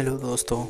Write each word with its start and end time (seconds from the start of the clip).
Hello 0.00 0.16
दोस्तों। 0.16 0.66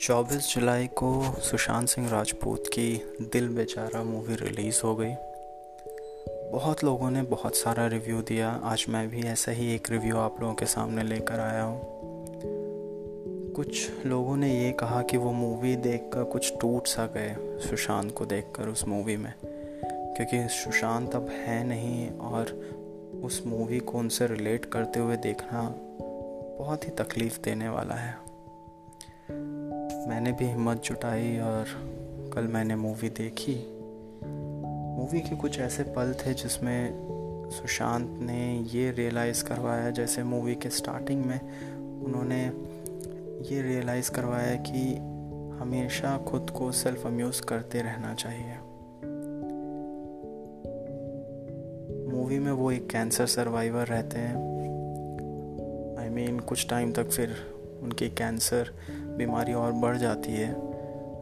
24 0.00 0.54
जुलाई 0.54 0.86
को 0.86 1.36
सुशांत 1.40 1.88
सिंह 1.88 2.10
राजपूत 2.10 2.64
की 2.66 3.02
दिल 3.32 3.48
बेचारा 3.48 4.02
मूवी 4.02 4.34
रिलीज़ 4.34 4.80
हो 4.84 4.96
गई। 4.96 5.14
बहुत 6.52 6.84
लोगों 6.84 7.10
ने 7.10 7.22
बहुत 7.22 7.56
सारा 7.56 7.86
रिव्यू 7.86 8.22
दिया। 8.22 8.60
आज 8.64 8.86
मैं 8.88 9.08
भी 9.08 9.22
ऐसा 9.22 9.52
ही 9.52 9.74
एक 9.74 9.90
रिव्यू 9.90 10.16
आप 10.16 10.40
लोगों 10.40 10.54
के 10.54 10.66
सामने 10.66 11.02
लेकर 11.02 11.40
आया 11.40 11.62
हूँ। 11.62 11.82
कुछ 13.52 13.90
लोगों 14.06 14.36
ने 14.36 14.64
ये 14.64 14.72
कहा 14.72 15.02
कि 15.02 15.16
वो 15.16 15.32
मूवी 15.32 15.76
देखकर 15.76 16.24
कुछ 16.24 16.52
टूट 16.60 16.86
सा 16.86 17.06
गए 17.06 17.36
सुशांत 17.38 18.14
को 18.14 18.26
देखकर 18.26 18.68
उस 18.68 18.88
मूवी 18.88 19.16
में। 19.16 19.34
क्योंकि 19.84 20.48
सुशांत 20.48 21.14
अब 21.14 21.28
है 21.28 21.64
नहीं 21.64 22.10
और 22.10 22.44
उस 23.24 23.42
मूवी 23.46 23.78
को 23.78 23.98
उनसे 23.98 24.26
रिलेट 24.26 24.64
करते 24.64 25.00
हुए 25.00 25.16
देखना 25.16 25.74
बहुत 26.58 26.84
ही 26.84 26.90
तकलीफ़ 26.90 27.40
देने 27.40 27.68
वाला 27.68 27.94
है। 27.94 28.14
मैंने 30.08 30.32
भी 30.32 30.44
हिम्मत 30.44 30.82
जुटाई 30.82 31.38
और 31.38 31.64
कल 32.34 32.42
मैंने 32.42 32.76
मूवी 32.76 33.08
देखी। 33.08 33.78
मूवी 34.98 35.20
के 35.20 35.36
कुछ 35.36 35.58
ऐसे 35.58 35.82
पल 35.82 36.14
थे 36.14 36.34
जिसमें 36.34 37.12
सुशांत 37.50 38.18
ने 38.20 38.60
ये 38.60 38.90
रियलाइज़ 38.90 39.44
करवाया, 39.44 39.90
जैसे 39.90 40.22
मूवी 40.22 40.54
के 40.54 40.70
स्टार्टिंग 40.70 41.24
में 41.24 41.40
उन्होंने 42.04 42.44
ये 43.54 43.62
रियलाइज़ 43.62 44.10
करवाया 44.10 44.54
कि 44.54 44.94
हमेशा 45.62 46.18
खुद 46.18 46.50
को 46.50 46.72
सेल्फ 46.72 47.06
अम्यूज़ 47.06 47.42
करते 47.42 47.82
रहना 47.82 48.14
चाहिए। 48.14 48.54
मूवी 52.12 52.38
में 52.38 52.52
वो 52.52 52.70
एक 52.70 52.90
कैंसर 52.90 53.26
सर्वाइवर 53.26 53.86
रहते 53.86 54.18
हैं। 54.18 54.51
मीन 56.12 56.40
कुछ 56.40 56.68
टाइम 56.68 56.92
तक 56.92 57.10
फिर 57.10 57.36
उनकी 57.82 58.08
कैंसर 58.08 58.70
बीमारी 59.18 59.52
और 59.52 59.72
बढ़ 59.72 59.96
जाती 59.96 60.32
है। 60.32 60.52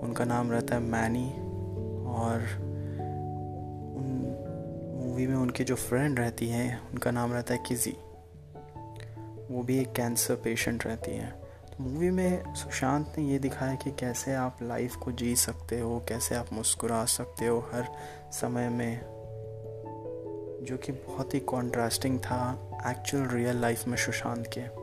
उनका 0.03 0.25
नाम 0.25 0.51
रहता 0.53 0.75
है 0.75 0.81
मैनी 0.81 1.29
और 2.11 2.43
उन 3.97 4.27
मूवी 4.97 5.27
में 5.27 5.37
उनकी 5.37 5.65
जो 5.65 5.75
फ्रेंड 5.75 6.19
रहती 6.19 6.49
हैं, 6.49 6.91
उनका 6.91 7.11
नाम 7.11 7.33
रहता 7.33 7.55
है 7.55 7.63
किजी 7.67 7.97
वो 9.51 9.63
भी 9.63 9.79
एक 9.79 9.93
कैंसर 9.93 10.35
पेशेंट 10.35 10.87
रहती 10.87 11.11
हैं। 11.11 11.31
तो 11.71 11.85
मूवी 11.85 12.11
में 12.11 12.55
सुशांत 12.55 13.15
ने 13.19 13.25
ये 13.25 13.39
दिखाया 13.39 13.75
कि 13.75 13.91
कैसे 13.91 14.35
आप 14.35 14.59
लाइफ 14.63 14.97
को 14.97 15.13
जी 15.13 15.37
सकते 15.37 15.81
हो, 15.81 15.99
कैसे 16.09 16.35
आप 16.35 16.53
मुस्कुरा 16.53 17.05
सकते 17.05 17.47
हो 17.47 17.59
हर 17.73 17.89
समय 18.33 18.69
में, 18.69 19.01
जो 20.63 20.77
कि 20.77 20.93
बहुत 20.93 21.35
ही 21.35 21.41
कॉन्ट्रास्टिंग 21.41 22.19
था 22.19 22.41
एक्चुअल 22.87 23.27
रियल 23.27 23.61
लाइफ 23.61 23.87
में 23.89 23.97
सुशांत 23.97 24.47
के। 24.59 24.80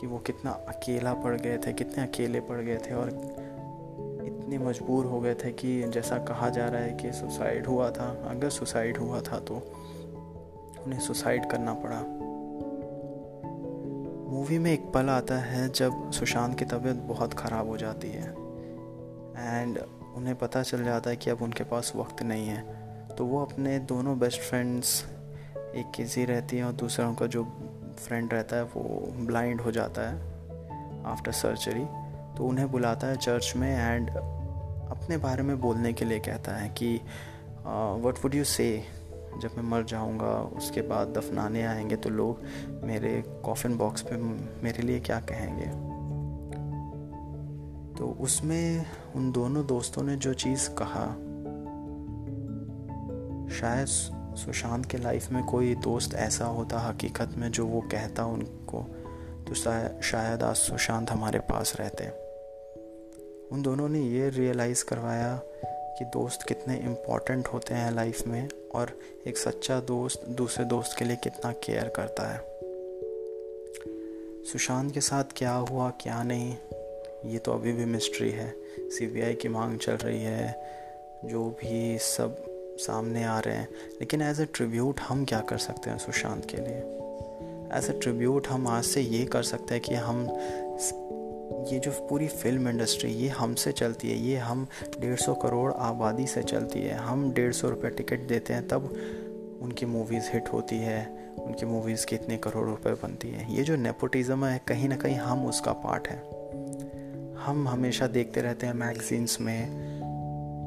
कि 0.00 0.06
वो 0.06 0.18
कितना 0.18 0.50
अकेला 0.68 1.12
पड़ 1.14 1.34
गए 1.36 1.58
थे, 1.58 1.72
कितने 1.72 2.02
अकेले 2.02 2.40
पड़ 2.40 2.60
गए 2.60 2.76
थे 2.78 2.94
और 2.94 3.08
इतने 4.26 4.58
मजबूर 4.58 5.06
हो 5.06 5.20
गए 5.20 5.34
थे 5.34 5.50
कि 5.52 5.82
जैसा 5.84 6.18
कहा 6.24 6.48
जा 6.48 6.68
रहा 6.68 6.80
है 6.82 6.92
कि 6.94 7.12
सुसाइड 7.12 7.66
हुआ 7.66 7.90
था। 7.90 8.08
अगर 8.30 8.50
सुसाइड 8.50 8.98
हुआ 8.98 9.20
था 9.20 9.38
तो 9.40 9.54
उन्हें 10.84 11.00
सुसाइड 11.00 11.50
करना 11.50 11.74
पड़ा। 11.74 12.00
मूवी 14.30 14.58
में 14.58 14.72
एक 14.72 14.90
पल 14.94 15.08
आता 15.08 15.38
है 15.38 15.68
जब 15.68 16.10
सुशांत 16.10 16.58
की 16.58 16.64
तबीयत 16.64 16.96
बहुत 17.08 17.34
ख़राब 17.34 17.68
हो 17.68 17.76
जाती 17.76 18.08
है 18.08 18.30
एंड 19.38 19.78
उन्हें 20.16 20.34
पता 20.36 20.62
चल 20.62 20.84
जाता 20.84 21.10
है 21.10 21.16
कि 21.16 21.30
अब 21.30 21.42
उनके 21.42 21.64
पास 21.64 21.92
वक्त 21.96 22.22
नहीं 22.22 22.46
है। 22.46 22.64
तो 23.16 23.24
वो 23.24 23.42
अपने 23.42 23.78
दोनों 23.78 24.18
बेस्ट 24.18 24.40
फ्रेंड्स 24.40 25.04
एक 25.56 25.92
किसी 25.96 26.24
रहती 26.24 26.56
हैं 26.56 26.64
और 26.64 26.72
दूसरा 26.72 27.08
उनका 27.08 27.26
जो 27.26 27.42
फ्रेंड 27.98 28.32
रहता 28.32 28.56
है, 28.56 28.62
वो 28.62 29.12
ब्लाइंड 29.26 29.60
हो 29.60 29.70
जाता 29.70 30.02
है 30.02 30.14
आफ्टर 31.04 31.32
सर्जरी 31.32 31.84
तो 32.38 32.44
उन्हें 32.44 32.70
बुलाता 32.70 33.06
है 33.06 33.16
चर्च 33.16 33.52
में 33.56 33.78
एंड 33.78 34.10
अपने 34.90 35.16
बारे 35.16 35.42
में 35.42 35.60
बोलने 35.60 35.92
के 35.92 36.04
लिए 36.04 36.18
कहता 36.18 36.56
है 36.56 36.68
कि 36.68 36.96
वट 38.04 38.14
वुड 38.24 38.34
यू 38.34 38.44
से 38.44 38.84
जब 39.42 39.50
मैं 39.56 39.64
मर 39.64 39.82
जाऊँगा, 39.82 40.56
उसके 40.56 40.82
बाद 40.82 41.08
दफनाने 41.08 41.62
आएँगे 41.62 41.96
तो 41.96 42.10
लोग 42.10 42.42
मेरे 42.84 43.22
कॉफिन 43.44 43.76
बॉक्स 43.76 44.02
पे 44.02 44.16
मेरे 44.62 44.82
लिए 44.82 45.00
क्या 45.00 45.20
कहेंगे? 45.20 45.96
तो 47.98 48.06
उसमें 48.20 48.86
उन 49.14 49.32
दोनों 49.32 49.66
दोस्तों 49.66 50.02
ने 50.02 50.16
जो 50.16 50.34
चीज़ 50.34 50.70
कहा, 50.70 51.06
शायद 53.56 53.88
सुशांत 54.36 54.86
के 54.86 54.98
लाइफ 54.98 55.30
में 55.30 55.44
कोई 55.44 55.74
दोस्त 55.74 56.14
ऐसा 56.14 56.44
होता 56.44 56.78
हकीकत 56.78 57.30
में 57.36 57.50
जो 57.50 57.66
वो 57.66 57.80
कहता 57.80 58.24
उनको 58.24 58.82
तो 59.48 59.54
शायद 60.02 60.42
आज 60.42 60.56
सुशांत 60.56 61.10
हमारे 61.10 61.38
पास 61.38 61.76
रहते 61.80 62.04
उन 63.52 63.62
दोनों 63.62 63.88
ने 63.88 64.00
ये 64.00 64.28
रियलाइज़ 64.28 64.84
करवाया 64.84 65.40
कि 65.66 66.04
दोस्त 66.04 66.42
कितने 66.48 66.76
इंपॉर्टेंट 66.76 67.46
होते 67.46 67.74
हैं 67.74 67.92
लाइफ 67.92 68.26
में 68.26 68.48
और 68.74 68.98
एक 69.26 69.38
सच्चा 69.38 69.80
दोस्त 69.80 70.28
दूसरे 70.28 70.64
दोस्त 70.64 70.98
के 70.98 71.04
लिए 71.04 71.16
कितना 71.16 71.52
केयर 71.52 71.88
करता 71.88 72.28
है। 72.28 72.40
सुशांत 74.44 74.94
के 74.94 75.00
साथ 75.00 75.24
क्या 75.36 75.52
हुआ, 75.52 75.90
क्या 75.90 76.22
नहीं, 76.22 76.56
ये 77.24 77.38
तो 77.38 77.52
अभी 77.52 77.72
भी 77.72 77.84
मिस्ट्री 77.84 78.30
है। 78.30 78.54
सीबीआई 78.80 79.34
की 79.34 79.48
मांग 79.48 79.78
चल 79.78 79.92
रही 79.92 80.22
है, 80.22 80.56
जो 81.24 81.50
भी 81.50 81.98
सब 81.98 82.55
सामने 82.78 83.24
आ 83.24 83.38
रहे 83.38 83.56
हैं। 83.56 83.68
लेकिन 83.72 84.22
एज 84.22 84.40
ए 84.40 84.44
ट्रिब्यूट 84.44 85.00
हम 85.00 85.24
क्या 85.24 85.40
कर 85.40 85.58
सकते 85.58 85.90
हैं 85.90 85.98
सुशांत 85.98 86.44
के 86.44 86.56
लिए? 86.56 86.76
एज 87.78 87.90
ए 87.90 87.98
ट्रिब्यूट 88.02 88.48
हम 88.48 88.68
आज 88.68 88.84
से 88.84 89.00
ये 89.00 89.24
कर 89.24 89.42
सकते 89.42 89.74
हैं 89.74 89.82
कि 89.82 89.94
हम 89.94 90.26
ये 91.72 91.78
जो 91.78 91.90
पूरी 91.90 92.28
फ़िल्म 92.28 92.68
इंडस्ट्री 92.68 93.10
ये 93.10 93.28
हमसे 93.28 93.72
चलती 93.72 94.10
है, 94.10 94.16
ये 94.18 94.36
हम 94.36 94.66
डेढ़ 95.00 95.16
सौ 95.16 95.34
करोड़ 95.34 95.72
आबादी 95.72 96.26
से 96.26 96.42
चलती 96.42 96.80
है। 96.80 96.94
हम 96.94 97.32
डेढ़ 97.32 97.52
सौ 97.52 97.68
रुपये 97.68 97.90
टिकट 97.90 98.20
देते 98.20 98.52
हैं, 98.52 98.68
तब 98.68 98.96
उनकी 99.62 99.86
मूवीज़ 99.86 100.30
हिट 100.32 100.48
होती 100.48 100.76
है, 100.76 101.32
उनकी 101.38 101.66
मूवीज़ 101.66 102.06
कितने 102.06 102.36
करोड़ 102.36 102.68
रुपए 102.68 102.90
बनती 102.90 103.28
है। 103.28 103.56
ये 103.56 103.62
जो 103.62 103.76
नेपोटिज़म 103.76 104.44
है, 104.44 104.60
कहीं 104.68 104.88
ना 104.88 104.96
कहीं 104.96 105.16
हम 105.16 105.46
उसका 105.46 105.72
पार्ट 105.72 106.08
है। 106.08 106.16
हम 107.36 107.68
हमेशा 107.68 108.06
देखते 108.06 108.40
रहते 108.40 108.66
हैं 108.66 108.74
मैगजीन्स 108.74 109.40
में 109.40 109.95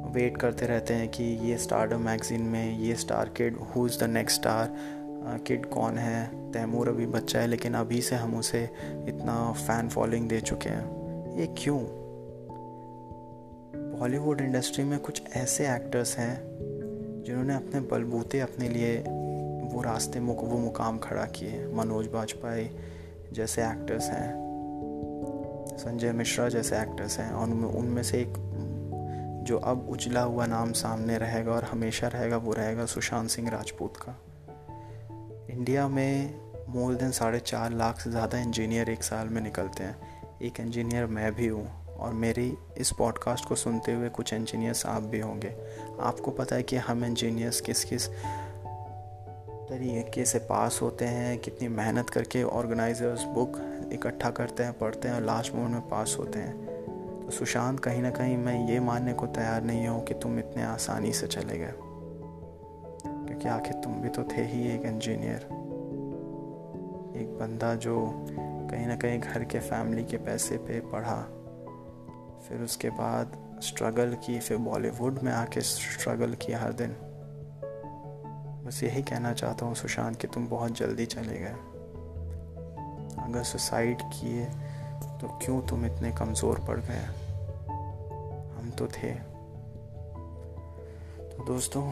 वेट 0.09 0.38
करते 0.38 0.66
रहते 0.66 0.94
हैं 0.94 1.08
कि 1.09 1.24
ये 1.24 1.58
स्टार 1.58 1.96
मैगज़ीन 1.97 2.42
में, 2.42 2.80
ये 2.80 2.96
star 2.96 3.30
kid 3.30 3.58
who 3.58 3.86
is 3.88 4.00
the 4.00 4.03
next 4.03 4.40
star 4.42 4.74
kid 5.47 5.66
कौन 5.66 5.97
है? 5.97 6.52
तैमूर 6.52 6.90
अभी 6.90 7.06
बच्चा 7.06 7.40
है, 7.40 7.47
लेकिन 7.47 7.74
अभी 7.74 8.02
से 8.02 8.16
हम 8.16 8.36
उसे 8.36 8.64
इतना 9.08 9.52
फ़ैन 9.52 9.90
फॉलोइंग 9.90 10.30
दे 10.30 10.40
चुके 10.42 10.69
हैं। 10.69 11.38
ये 11.38 11.48
क्यों? 11.58 11.80
बॉलीवुड 14.00 14.42
इंडस्ट्री 14.42 14.84
में 14.84 15.00
कुछ 15.00 15.22
ऐसे 15.36 15.68
एक्टर्स 15.68 16.18
हैं, 16.18 16.42
जिन्होंने 17.25 17.56
अपने 17.56 17.80
बलबूते 17.81 18.40
अपने 18.40 18.69
लिए 18.69 18.98
वो 19.69 19.81
रास्ते 19.81 20.19
मुक, 20.19 20.44
वो 20.44 20.58
मुकाम 20.58 20.98
खड़ा 20.98 21.25
किए 21.25 21.66
मनोज 21.74 22.08
बाजपेयी 22.08 22.69
जैसे 23.34 23.62
एक्टर्स 23.62 24.09
हैं, 24.09 24.34
संजय 25.78 26.12
मिश्रा 26.12 26.48
जैसे 26.50 26.78
एक्टर्स 26.78 27.18
हैं, 27.19 27.31
और 27.31 27.50
उनमें 27.78 28.03
से 28.03 28.22
एक 28.22 28.38
जो 29.50 29.58
अब 29.58 29.88
उजला 29.90 30.22
हुआ 30.22 30.46
नाम 30.46 30.72
सामने 30.72 31.18
रहेगा 31.18 31.52
और 31.52 31.64
हमेशा 31.64 32.08
रहेगा, 32.08 32.38
वो 32.38 32.54
रहेगा 32.54 32.86
सुशांत 32.86 33.30
सिंह 33.30 33.50
राजपूत 33.50 33.98
का। 33.98 34.16
इंडिया 35.50 35.88
में 35.88 36.40
मोर 36.70 36.96
देन 36.96 37.12
साढ़े 37.12 37.40
चार 37.40 37.72
लाख 37.72 38.00
से 38.00 38.10
ज़्यादा 38.10 38.40
इंजीनियर 38.40 38.90
एक 38.90 39.04
साल 39.04 39.28
में 39.28 39.42
निकलते 39.42 39.84
हैं। 39.84 40.38
एक 40.42 40.60
इंजीनियर 40.60 41.06
मैं 41.06 41.34
भी 41.36 41.48
हूँ 41.48 41.68
और 41.96 42.14
मेरी 42.14 42.54
इस 42.78 42.92
पॉडकास्ट 42.92 43.46
को 43.46 43.56
सुनते 43.56 43.94
हुए 43.94 44.10
कुछ 44.10 44.34
इंजीनियर्स 44.34 44.86
आप 44.86 45.04
भी 45.04 45.20
होंगे। 45.20 45.56
आपको 46.02 46.31
पता 46.31 46.56
है 46.56 46.64
कि 46.64 46.76
हम 46.78 47.06
इंजीनियर्स 47.06 47.62
किस 47.62 47.84
किस 47.84 48.07
तरीके 49.69 50.25
से 50.25 50.40
पास 50.40 50.80
होते 50.81 51.06
हैं, 51.06 51.38
कितनी 51.38 51.68
मेहनत 51.68 52.10
करके 52.10 52.44
ऑर्गेनाइजर्स 52.44 53.24
बुक 53.25 53.62
इकट्ठा 53.94 54.30
करते 54.31 54.63
हैं, 54.63 54.74
पढ़ते 54.74 55.07
हैं 55.07 55.16
और 55.16 55.24
लास्ट 55.24 55.56
मोमेंट 55.56 55.74
में 55.74 55.90
पास 55.90 56.16
होते 56.19 56.40
हैं। 56.40 56.79
सुशांत, 57.30 57.80
कहीं 57.80 58.02
ना 58.02 58.10
कहीं 58.10 58.38
मैं 58.38 58.68
ये 58.70 58.80
मानने 58.80 59.14
को 59.14 59.28
तैयार 59.28 59.64
नहीं 59.64 59.88
हूँ 59.88 60.04
कि 60.04 60.14
तुम 60.14 60.40
इतने 60.40 60.64
आसानी 60.64 61.14
से 61.14 61.28
चले 61.28 61.58
गए। 61.58 61.74
क्योंकि 63.06 63.48
आखिर 63.48 63.74
तुम 63.74 63.94
भी 63.94 64.10
तो 64.10 64.24
थे 64.24 64.42
ही 64.42 64.68
एक 64.68 64.86
इंजीनियर 64.86 65.48
एक 67.16 67.38
बंदा 67.40 67.76
जो 67.76 68.12
कहीं 68.72 68.88
ना 68.88 68.96
कहीं 68.96 69.20
घर 69.20 69.44
के 69.44 69.60
फैमिली 69.60 70.04
के 70.04 70.18
पैसे 70.18 70.58
पे 70.58 70.80
पढ़ा, 70.80 71.22
फिर 72.48 72.62
उसके 72.62 72.90
बाद 72.90 73.38
स्ट्रगल 73.64 74.14
की, 74.14 74.40
फिर 74.40 74.58
बॉलीवुड 74.58 75.20
में 75.24 75.31
आके 75.31 75.62
स्ट्रगल 75.62 76.34
किया 76.34 76.60
हर 76.60 76.74
दिन। 76.74 76.96
बस 78.66 78.84
यही 78.84 79.02
कहना 79.02 79.34
चाहता 79.34 79.66
हूँ 79.66 79.76
सुशांत 79.76 80.16
कि 80.16 80.28
तुम 80.28 80.48
बहुत 80.48 80.78
जल्दी 80.78 81.06
चले 81.06 81.40
गए। 81.40 81.56
अगर 83.24 83.44
सुसाइड 83.44 84.02
किए 84.02 84.46
तो 85.21 85.27
क्यों 85.27 85.62
तुम 85.62 85.86
इतने 85.86 86.12
कमज़ोर 86.12 86.60
पड़ 86.60 86.80
गए? 86.80 87.04
हम 88.57 88.71
तो 88.77 88.88
थे। 88.88 89.12
तो 91.30 91.45
दोस्तों, 91.45 91.89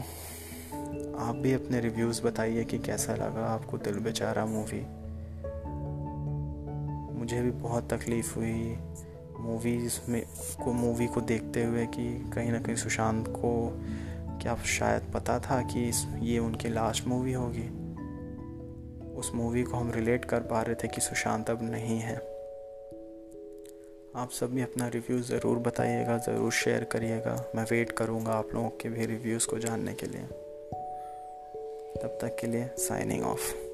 आप 1.28 1.34
भी 1.34 1.52
अपने 1.52 1.80
रिव्यूज़ 1.80 2.22
बताइए 2.22 2.64
कि 2.64 2.78
कैसा 2.78 3.14
लगा 3.14 3.46
आपको 3.46 3.78
दिल 3.78 3.98
बेचारा 3.98 4.46
मूवी 4.46 4.86
मुझे 7.18 7.42
भी 7.42 7.50
बहुत 7.50 7.92
तकलीफ़ 7.92 8.34
हुई 8.34 8.78
मूवीज़ 9.40 10.10
में, 10.10 10.22
को 10.64 10.72
मूवी 10.72 11.06
को 11.06 11.20
देखते 11.20 11.64
हुए 11.64 11.86
कि 11.86 12.30
कहीं 12.34 12.52
ना 12.52 12.58
कहीं 12.58 12.76
सुशांत 12.76 13.28
को 13.28 13.80
क्या 14.42 14.56
शायद 14.56 15.02
पता 15.14 15.38
था 15.38 15.62
कि 15.62 15.92
ये 16.20 16.38
उनकी 16.38 16.68
लास्ट 16.68 17.06
मूवी 17.06 17.32
होगी। 17.32 17.68
उस 19.10 19.32
मूवी 19.34 19.62
को 19.62 19.76
हम 19.76 19.90
रिलेट 19.90 20.24
कर 20.24 20.40
पा 20.40 20.62
रहे 20.62 20.74
थे 20.74 20.88
कि 20.88 21.00
सुशांत 21.00 21.50
अब 21.50 21.58
नहीं 21.62 22.00
है। 22.00 22.37
आप 24.18 24.30
सब 24.30 24.54
भी 24.54 24.62
अपना 24.62 24.88
रिव्यू 24.88 25.20
ज़रूर 25.20 25.58
बताइएगा, 25.58 26.16
ज़रूर 26.18 26.52
शेयर 26.52 26.84
करिएगा। 26.84 27.34
मैं 27.54 27.64
वेट 27.64 27.92
करूँगा 27.92 28.32
आप 28.32 28.48
लोगों 28.54 28.70
के 28.70 28.88
भी 28.88 29.06
रिव्यूज़ 29.06 29.46
को 29.46 29.58
जानने 29.58 29.94
के 29.94 30.06
लिए। 30.06 30.22
तब 32.02 32.18
तक 32.22 32.36
के 32.40 32.46
लिए 32.46 32.70
साइनिंग 32.78 33.24
ऑफ़ 33.24 33.67